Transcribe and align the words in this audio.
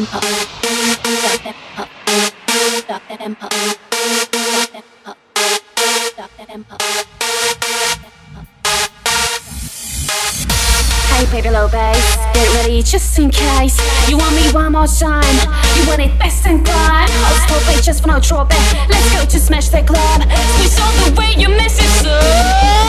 Baby 0.00 0.16
low 11.50 11.68
bass, 11.68 12.16
get 12.32 12.54
ready 12.54 12.82
just 12.82 13.18
in 13.18 13.30
case. 13.30 13.78
You 14.08 14.16
want 14.16 14.34
me 14.36 14.50
one 14.52 14.72
more 14.72 14.86
time? 14.86 15.22
You 15.76 15.86
want 15.86 16.00
it 16.00 16.18
best 16.18 16.46
in 16.46 16.64
prime? 16.64 17.08
I'll 17.10 17.34
stop 17.46 17.76
it 17.76 17.82
just 17.84 18.00
for 18.00 18.08
no 18.08 18.20
drawback. 18.20 18.88
Let's 18.88 19.12
go 19.14 19.26
to 19.26 19.38
smash 19.38 19.68
the 19.68 19.82
club. 19.82 20.22
We 20.58 20.66
all 20.80 20.92
the 21.04 21.14
way 21.18 21.34
you 21.36 21.48
miss 21.50 21.78
it, 21.78 21.90
so. 22.02 22.79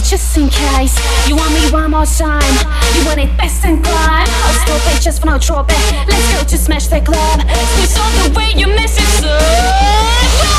just 0.00 0.36
in 0.36 0.48
case. 0.48 0.96
You 1.28 1.36
want 1.36 1.52
me 1.54 1.70
one 1.70 1.90
more 1.90 2.06
time? 2.06 2.54
You 2.94 3.04
want 3.06 3.20
it 3.20 3.36
best 3.36 3.64
and 3.64 3.82
crime? 3.82 4.26
I'll 4.28 4.54
stop 4.54 4.94
it 4.94 5.02
just 5.02 5.20
for 5.20 5.26
no 5.26 5.38
trouble. 5.38 5.74
Let's 6.06 6.32
go 6.34 6.44
to 6.44 6.58
smash 6.58 6.86
the 6.86 7.00
club. 7.00 7.40
Switch 7.40 7.98
on 7.98 8.32
the 8.32 8.38
way 8.38 8.52
you 8.54 8.66
mess 8.66 8.96
it 8.98 9.24
up. 9.24 10.57